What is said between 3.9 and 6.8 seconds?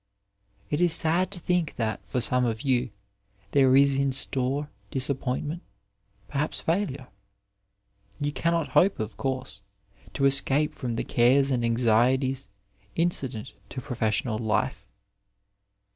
in store disappointment, perhaps